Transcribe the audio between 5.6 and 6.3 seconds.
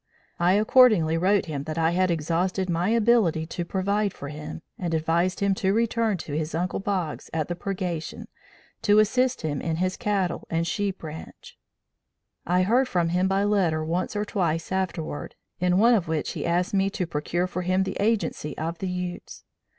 to return